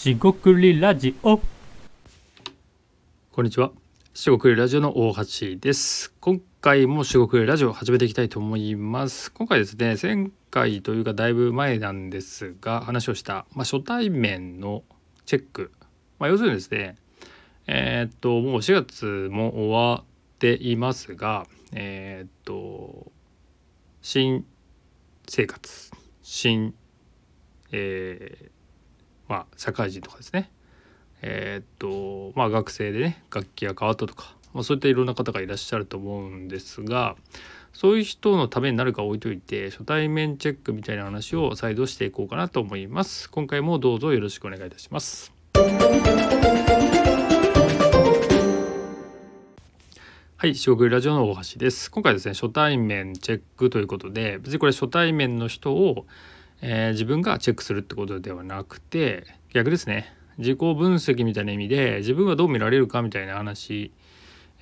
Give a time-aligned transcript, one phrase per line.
[0.00, 1.42] しごくりラジオ
[3.32, 3.70] こんにちは。
[4.14, 6.14] 四国ラジオの大橋です。
[6.20, 9.30] 今回も四国ラジオ始めていきたいと思います。
[9.30, 14.84] 今回ですね、前回というかだいぶ前なんですが、話をした、まあ、初対面の
[15.26, 15.70] チェック。
[16.18, 16.96] まあ、要するにですね、
[17.66, 20.04] えーっと、もう4月も終わっ
[20.38, 23.12] ていますが、えーっと、
[24.00, 24.46] 新
[25.28, 25.90] 生活、
[26.22, 26.74] 新、
[27.70, 28.59] えー
[29.30, 30.50] まあ、社会人とかですね、
[31.22, 37.14] えーっとまあ学生でね楽器が変わったとか、まあ、そういったいろんな方がいらっしゃると思うんですが
[37.72, 43.30] そういう人のためになるか置いといて初対面チェックみたいな話を再度していこうかなと思います。
[43.30, 45.32] 今回もどうぞよろしくお願いいたします。
[50.38, 51.88] はい四国ラジオの大橋です。
[51.92, 56.06] 今回ですね初対面チェックということで別にこれ初対面の人を、
[56.62, 60.14] えー自分がチェックするってことではなくて逆ですね。
[60.38, 63.92] 自己分析みたいな意味で自分はどう見られるかみたいな話、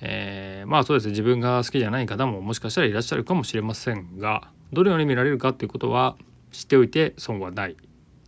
[0.01, 1.11] えーまあそうですね。
[1.11, 6.15] 自分が好きじゃない方ももしかしたらいらっしゃるかもしれませんがどのように見られるかっていうことは
[6.51, 7.77] 知っておいて損はない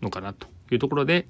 [0.01, 1.27] のかなというところで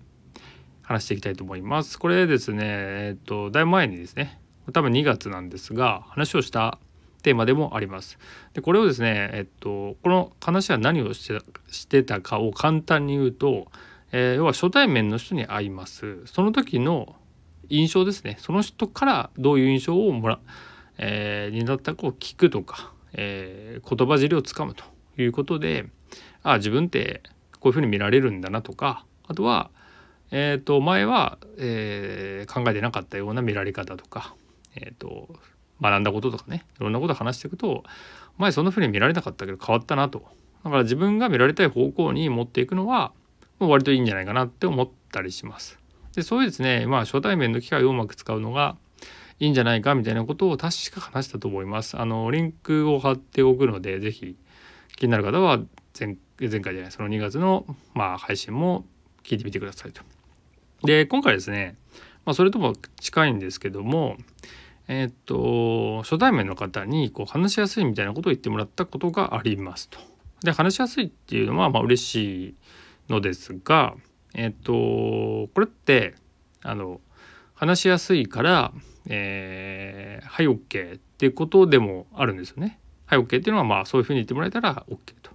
[0.82, 1.98] 話していきたいと思います。
[2.00, 4.40] これですねえっとだいぶ前にですね
[4.74, 6.80] 多分2月なんですが話をした
[7.22, 8.18] テーマでもあります。
[8.54, 13.68] でこれをですねえっとこの話は何をしてしてたかを簡単に言うと
[14.12, 17.16] えー要は初対面の人に会いますその時の
[17.70, 20.40] 印象ですねその人からどういう印象をもら、
[20.98, 24.84] えーになったかを聞くとか、えー言葉尻をつかむと
[25.18, 25.86] いうことで
[26.44, 27.22] ああ自分って
[27.60, 29.70] こういうふうに見られるんだなとかあとは、
[30.32, 34.36] えー、と前は、えー考えてなかったような見られ方とか、
[34.76, 35.30] えー、と
[35.82, 37.84] 学んだこととかねいろんなこと話していくと
[38.38, 40.24] 前そんなふうに見られなかったけど変わったなと
[40.64, 43.12] だから自分が見られたい方向に持っていくのは
[43.60, 45.80] もう割といいんじゃないかなって思ったりします。
[46.16, 48.76] でそういうですねまあ初対面の機会をうまく使うのが
[49.40, 51.98] いいんじゃないかみたいなことを確か話したと思います。
[51.98, 54.36] あのリンクを貼っておくのでぜひ
[54.98, 55.60] 気になる方は
[56.00, 58.86] 前前回じゃないその2月のまあ配信も
[59.24, 60.04] 聞いてみてくださいと。
[60.84, 61.76] で今回ですね、
[62.26, 64.18] まあ、それとも近いんですけども
[64.94, 69.98] えっと初対面の方にこう話しやすいみたいなことを言ってもらったことがありますと。
[70.44, 72.16] で話しやすいっていうのはまあ嬉し
[72.50, 72.56] い
[73.08, 73.96] のですが
[74.34, 76.16] えっ、とこれって
[76.62, 77.00] あの
[77.54, 78.74] 話しやすいから
[79.08, 80.60] 「えー、はい OK」
[80.96, 82.78] っていうことでもあるんですよね。
[83.06, 85.32] はい OK っていうのはまあそういうふうに言ってもらえたら OK と。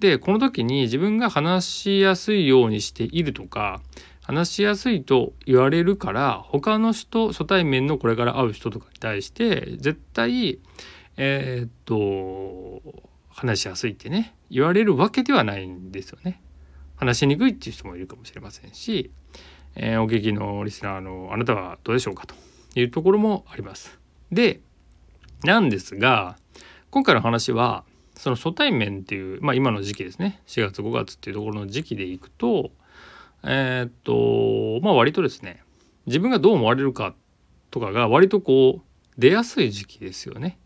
[0.00, 3.80] でこの時に自分が話しやすいようにしているとか
[4.26, 10.58] 話しやすいと言われるから他の人初対面のこれから会う人とかに対して絶対
[11.16, 12.82] えーっと
[13.28, 16.40] 話しやすいってね言われるわけではないんですよね。
[16.96, 19.10] 話しにくいっていう人もいるかもしれませんし、
[19.74, 22.34] えーお聞きのリスナーのあなたはどうでしょうかと
[22.76, 23.98] いうところもあります。
[24.32, 24.60] で
[25.42, 26.38] なんですが
[26.90, 27.84] 今回の話は
[28.16, 32.70] その初対面っていう、まあ、今の時期ですね4月5月っていうところの時期でいくと
[33.46, 35.62] えーっとまあ割とですね
[36.06, 37.14] 自分がどう思われるか
[37.70, 40.58] とかが割とこう出やすい時期ですよね。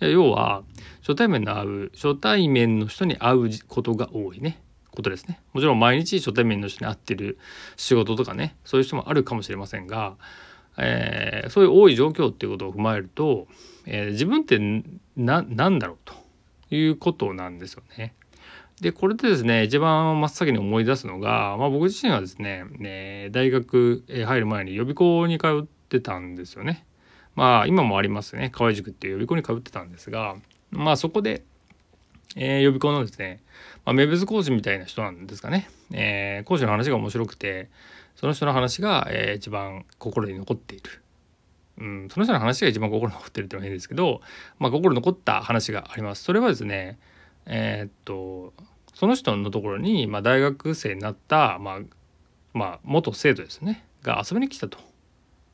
[0.00, 0.62] 要は
[1.00, 7.38] 初対面の会う初対面の人に会うことが多いねことですねもちろん毎日初対面の人に会ってる
[7.76, 10.16] 仕事とかねそういう人もあるかもしれませんが、
[10.78, 13.46] えーそういう多い状況っていうことを踏まえると、
[13.86, 14.58] えー自分って
[15.16, 16.14] 何だろうと
[16.74, 18.14] いうことなんですよね。
[18.80, 26.86] でこれでですね一番真っ先に思い出すのが、まあ、僕自身はですねね大学入る前に予備校に通ってたんですよね。
[27.34, 30.36] まあ今もありますね河合塾っていう予備校に通ってたんですが
[30.70, 31.42] まあそこで、
[32.36, 33.40] えー予備校のですね、
[33.84, 37.68] まあ、名物講師みたいな人なんですかね、えー講師の話が面白くて
[38.16, 40.90] その人の話が、えー一番心に残っている。
[41.78, 44.20] うん、その人の話が一番心に残ってるっていうのは変ですけど、
[44.58, 46.24] まあ、心に残った話があります。
[46.24, 46.98] それはですね
[47.46, 48.52] えーっと
[48.94, 51.80] その人のところに、まあ、大学生になった、まあ
[52.52, 54.78] まあ、元生徒ですねが遊びに来たと。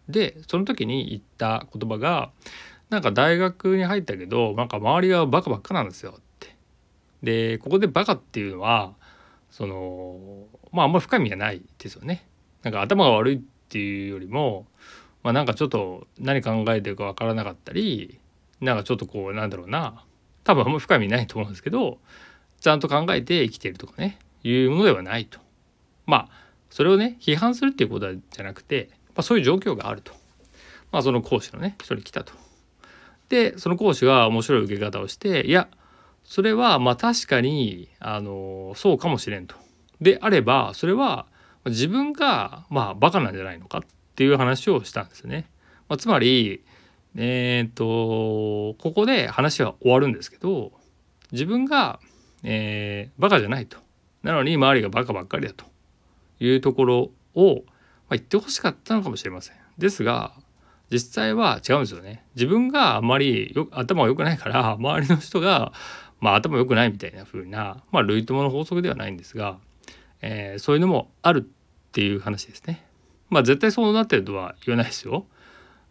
[0.09, 2.31] でその時に言った言葉が
[2.91, 6.57] なんか大学に入ったけどなんか周りがバカばっかなんですよって。
[7.23, 8.95] でここでバカっていうのは
[9.51, 12.27] そのまああんまり深い意味がないですよね。
[12.63, 14.67] なんか頭が悪いっていうよりも、
[15.23, 18.19] まあ、なんかちょっと何考えてるかわからなかったり
[18.61, 20.05] なんかちょっとこうなんだろうな
[20.45, 21.99] 多分あんまり深い意味ないと思うんですけど
[22.67, 25.39] ちゃんと考えて生きてるとかねいうものではないと。
[26.05, 26.29] まあ
[26.69, 30.13] それをね批判するっていうことじゃなくて、まあ、そういう状況があると。
[30.91, 32.33] まあその講師のね人に来たと。
[33.29, 35.69] でその講師が面白い受け方をしていや
[36.25, 39.55] それはまあ確かにあのそうかもしれんと。
[40.01, 41.27] であればそれは
[41.67, 43.83] 自分がまあバカなんじゃないのかっ
[44.17, 45.47] ていう話をしたんですね。
[45.89, 46.65] まあ、つまり
[47.15, 50.73] えっ、ー、とここで話は終わるんですけど
[51.33, 52.01] 自分が、
[52.49, 53.77] えー、バカじゃないと
[54.23, 55.65] なのに周りがバカばっかりだと
[56.39, 57.63] いうところを、まあ、
[58.11, 59.57] 言ってほしかったのかもしれません。
[59.79, 60.33] ですが
[60.91, 62.25] 実際は違うんですよね。
[62.37, 65.73] 自分があんまりよ頭が良くないから周りの人が、
[66.21, 69.59] まあ、頭良くないみたいな風な、まあ、類友の法則ではないんですが、
[70.23, 72.87] えー、そういうのもあるっていう話ですね。
[73.29, 75.27] まあ絶対そうなってるとは言わないですよ。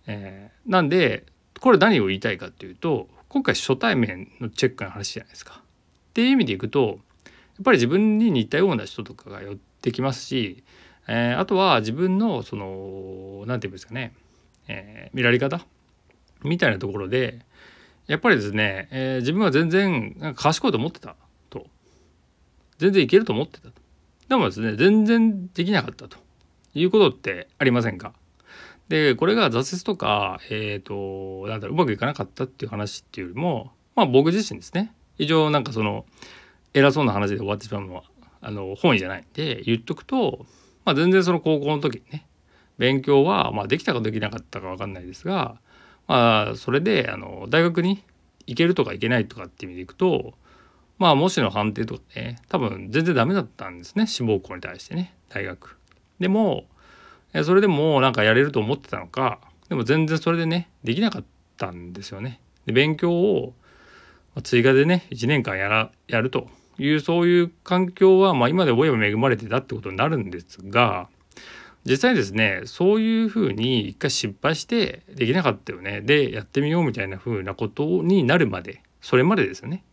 [0.08, 1.26] えー、なんで
[1.60, 5.65] これ何を言いたいかっていうと今回初対面のチェックの話じゃないですか。
[6.16, 10.64] っていう意味でいくとやっぱり自分に似たような人とかが寄ってきますし、
[11.10, 14.14] えー、あとは自分のその何て言うんですかね、
[14.70, 15.60] えー、見られ方
[16.42, 17.46] みたいなところで
[18.08, 21.18] やっぱりですね、えー、自分は全然賢いと思ってた
[21.50, 21.68] と。
[22.78, 23.74] 全然いけると思ってたと。
[24.30, 26.18] でもですね全然できなかったと
[26.74, 28.14] いうことってありませんか？
[28.90, 34.94] でこれが挫折とか、えっ、ー、となんだろううまくいかなかったっていう話っていうよりもまあ僕自身ですね。
[35.18, 36.06] 以上なんかその
[36.74, 38.04] 偉そうな話で終わってしまうのは
[38.42, 40.46] あの本意じゃないんで言っとくと、
[40.84, 42.28] まあ、全然その高校の時にね
[42.78, 45.56] 勉強は、まあ、できたかできなかったか分かんないですが、
[46.08, 48.04] まあ、それであの大学に
[48.46, 50.34] 行けるとか行けないとかっていう意味でいくと
[50.98, 55.78] まあ模試の判定とかね多分全然ダメだったんですね志望校に対してね大学。
[56.20, 56.66] でも
[57.44, 61.24] それでもなんかやれると思ってたのかでも全然それでねできなかっ
[61.58, 62.40] たんですよね。
[62.66, 63.54] で勉強を
[64.42, 66.48] 追加でね1年間やらやると
[66.78, 71.08] いうそういう環境は、まあ、今で思えば恵まれてたってことになるんですが
[71.86, 79.84] 実際ですねそういうふうに一回失敗してできなかったよねでやってみようみたいなふうなことになるまでそれまでですよね。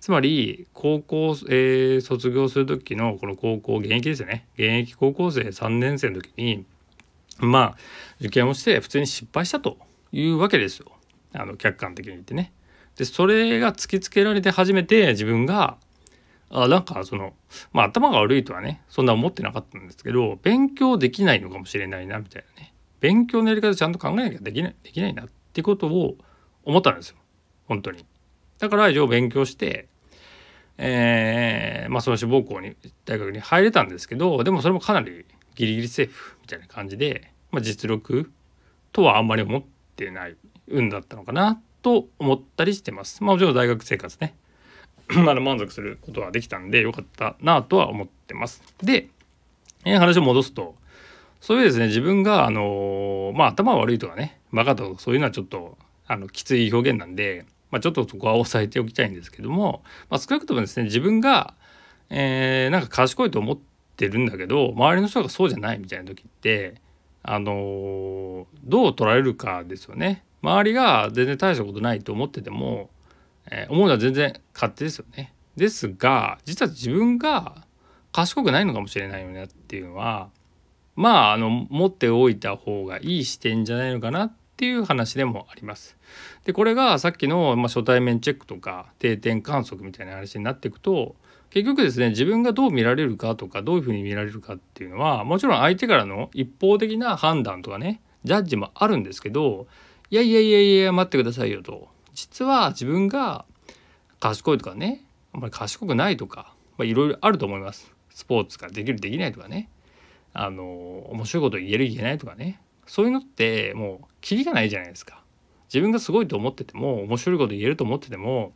[0.00, 6.66] つまり高校、えー、卒業する時のこの高校現役ですよね現役高校生3年生の時に
[7.38, 7.76] まあ
[8.20, 9.78] 受験をして普通に失敗したと
[10.12, 10.92] いうわけですよ
[11.32, 12.52] あの客観的に言ってね。
[12.96, 15.76] でそれが突きつけられて初めて自分が
[16.50, 17.34] あなんかその
[17.72, 26.16] まあ頭が悪いとはねそんな思ってなかったんですけど勉強できないのかもしれないなみたいなね勉強のやり方ちゃんと考えなきゃできないできないなってことを
[26.64, 27.16] 思ったんですよ
[27.66, 28.04] 本当に。
[28.58, 29.88] だから以上勉強して
[30.76, 35.24] えー、まあその志望校に大学に入れたんですけどでもそれもかなり
[35.54, 38.32] ギリギリセーフみたいな感じで、まあ、実力
[38.92, 39.62] とはあんまり思っ
[39.96, 40.36] てない
[40.66, 43.22] 運だったのかなっと思ったりしてます。
[43.22, 44.34] まあもちろん大学生活ね
[45.08, 47.62] まだ満足することはできたんでよかったな。
[47.62, 48.62] とは思ってます。
[48.82, 49.08] で、
[49.84, 50.74] えー、話を戻すと
[51.42, 55.76] そういうですね自分があのー、まあ頭悪いとかねバカとかそういうのはちょっと
[56.06, 57.04] あのきつい表現な。
[57.04, 60.40] んで、まあ、ちょっとそこは押さえておきたいんですけども、まあ、少な。
[60.40, 61.52] くともですね自分が、
[62.08, 62.78] えー、な。
[62.78, 63.58] んか賢いと思っ
[63.96, 65.74] てるんだけど周りの人がそうじゃな。
[65.74, 66.06] いみたいな。
[66.06, 66.80] 時って
[67.22, 70.24] あのー、どう捉えるかですよね。
[70.44, 72.90] 周りが全然大したことないと思ってても、
[73.50, 75.32] えー、思うのは全然勝手ですよね。
[75.56, 77.64] ですが実は自分が
[78.12, 80.28] 賢くないのかもしれないよねっていうのは
[80.96, 85.96] まああの持っておいた方がいい視点じゃないのかなっていう話でもあります。
[86.44, 91.16] でこれがさっきの、まあ、初対面チェックとか定点観測みたいな話になっていくと
[91.50, 99.66] 結局ですね自分がどう見られるかとかどういうふうに見られるかっていうのはもちろん相手からの一方的な判断とかねジャッジもあるんですけど
[100.10, 101.88] いやいやいやいや待ってくださいよと。
[102.12, 103.44] 実は自分が
[104.20, 107.92] 賢いとかねあんまり賢くないとかいろいろあると思います。
[108.10, 109.68] スポーツができるできないとかね。
[110.32, 110.64] あの
[111.10, 112.60] 面白いこと言える言えないとかね。
[112.86, 115.22] そういうのってもうキリがないじゃないですか。
[115.68, 118.52] 自分がすごいと思ってても面白いこと言えると思ってても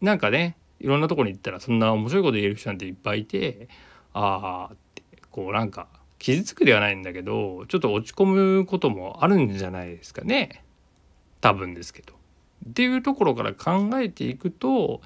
[0.00, 3.68] なんかねいろんなとこに行ったらそんな面白いこと言える人なんていっぱいいて
[4.12, 8.26] ああってこうなんか傷つくではないんだけどちょっと落ち込
[8.58, 10.62] むこともあるんじゃないですかね。
[11.40, 12.14] 多分ですけど。
[12.68, 15.00] っていうところから考えていくと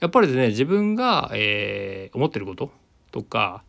[0.00, 2.70] やっぱりですね自分が、えー、思ってること
[3.10, 3.62] とか、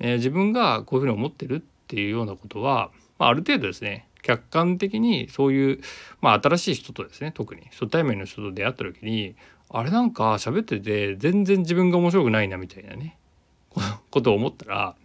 [0.00, 5.80] えー、自分がこういうふうに思ってるっていうようなことは、まあ、ある程度ですね客観的にそういう、
[6.20, 9.36] まあ、新しい人とですね特に初対面の人と出会った時に
[9.68, 13.16] あれなんか喋ってて全然自分が面白くないなみたいなね
[14.10, 14.96] ことを思ったら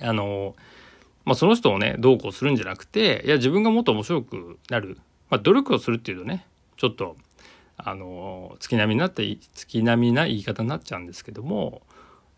[0.00, 0.56] あの、
[1.24, 4.98] まあ、その人をねどうこうするんじゃなくていや自分がもっと面白くなる、
[5.30, 6.44] まあ、努力をするっていうとね
[6.76, 7.16] ちょっと
[7.76, 11.82] あの月並みになって月並みな言い方になっちゃうんですけども、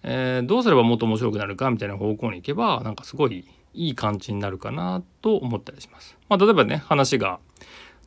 [0.03, 6.17] えー、どうすればもっと面白くなるかみたいな方向に行けばなんかすごいいい感じになるかなと思ったりします。
[6.29, 7.41] まあ、例えばね話が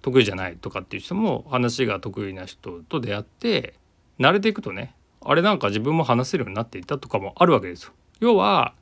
[0.01, 3.73] 得意じゃないとかっていう人も話が得意な人と出会って
[4.19, 7.93] 慣れていくとねあれなんか自分も話せるようになっていったとかもあるわけですよ。
[8.19, 8.75] 要は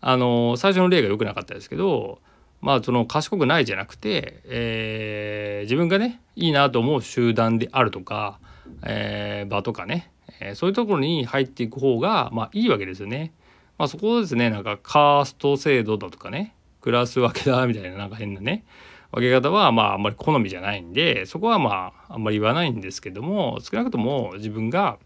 [0.00, 2.20] あの最初の例が良くなかったですけど
[2.62, 8.38] まあその賢くないじゃなくて、えー、自分がねいいなと思う集団であるとか、
[8.84, 13.34] えー、場とかね、えー、そういうところに入っていく方がまあいいわけですよね。
[13.78, 18.64] まあ、そこをですねなんかカースト制度だとかねクラス分けだみたいななんか変なね
[19.10, 24.98] 分け方はまああんまり好みじゃないんでそこはまああんまり言わないんですけども少なくとも自分が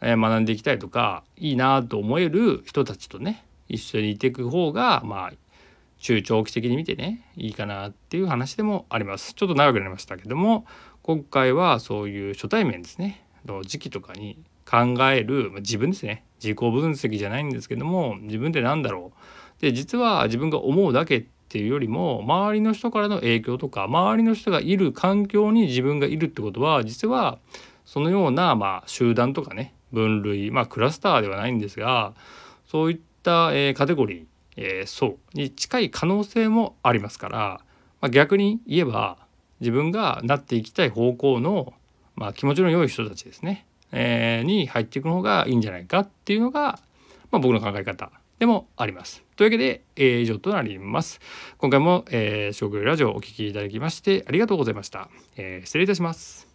[0.00, 5.32] 学んでいきたいとかいいなと思える人たちとね一緒にいていく方がまあ
[5.98, 9.34] 中長期的に見てねいいかなっていう話でもあります。
[9.34, 10.66] ちょっと長くなりましたけども
[11.02, 13.24] 今回はそういう初対面ですね。
[13.46, 16.24] の時期とかに考えるま自分ですね。
[16.42, 19.12] 自己分析じゃないんですけども自分って何だろ
[19.58, 19.62] う。
[19.62, 27.38] で実は自分が思うだけっていうよりも周りの人からの影響とか周りの人がいる環境に自分がいるってことは実は
[27.84, 32.14] そのようなまあ集団とかね分類まあクラスターではないんですが
[32.66, 34.24] そういった、え、カテゴリー、
[34.56, 37.60] えー、層に近い可能性もありますから、
[38.00, 39.18] まあ、逆に言えば
[39.60, 41.72] 自分がなっていきたい方向の、
[42.14, 46.78] まあ、気持ちの良い人たちですね、えー、に入っていくのがいいんじゃないかっていうのが、
[47.30, 49.24] まあ、僕の考え方でもあります。
[49.36, 51.20] というわけで、えー、以上となります。
[51.58, 55.08] 今回も、えー、食ラジオお聴きいただきましてありがとうございました。
[55.36, 56.45] えー、失礼いたします。